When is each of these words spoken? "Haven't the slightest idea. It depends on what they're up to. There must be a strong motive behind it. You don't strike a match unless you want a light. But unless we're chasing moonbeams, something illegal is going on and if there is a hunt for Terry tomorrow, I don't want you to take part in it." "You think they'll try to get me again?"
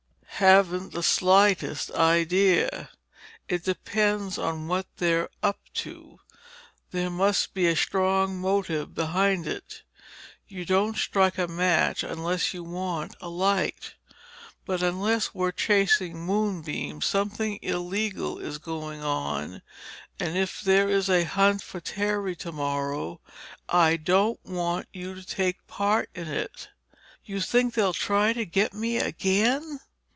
"Haven't 0.41 0.91
the 0.93 1.03
slightest 1.03 1.91
idea. 1.91 2.89
It 3.47 3.63
depends 3.63 4.39
on 4.39 4.67
what 4.67 4.87
they're 4.97 5.29
up 5.43 5.59
to. 5.75 6.19
There 6.89 7.11
must 7.11 7.53
be 7.53 7.67
a 7.67 7.75
strong 7.75 8.39
motive 8.41 8.95
behind 8.95 9.45
it. 9.45 9.83
You 10.47 10.65
don't 10.65 10.97
strike 10.97 11.37
a 11.37 11.47
match 11.47 12.01
unless 12.01 12.55
you 12.55 12.63
want 12.63 13.15
a 13.21 13.29
light. 13.29 13.93
But 14.65 14.81
unless 14.81 15.35
we're 15.35 15.51
chasing 15.51 16.25
moonbeams, 16.25 17.05
something 17.05 17.59
illegal 17.61 18.39
is 18.39 18.57
going 18.57 19.03
on 19.03 19.61
and 20.19 20.35
if 20.35 20.61
there 20.61 20.89
is 20.89 21.07
a 21.07 21.23
hunt 21.23 21.61
for 21.61 21.79
Terry 21.79 22.35
tomorrow, 22.35 23.21
I 23.69 23.95
don't 23.95 24.43
want 24.43 24.87
you 24.91 25.13
to 25.13 25.23
take 25.23 25.67
part 25.67 26.09
in 26.15 26.27
it." 26.27 26.69
"You 27.23 27.41
think 27.41 27.75
they'll 27.75 27.93
try 27.93 28.33
to 28.33 28.43
get 28.43 28.73
me 28.73 28.97
again?" 28.97 29.81